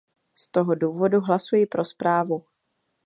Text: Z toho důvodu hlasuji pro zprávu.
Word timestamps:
Z 0.35 0.49
toho 0.51 0.75
důvodu 0.75 1.21
hlasuji 1.21 1.65
pro 1.65 1.85
zprávu. 1.85 2.45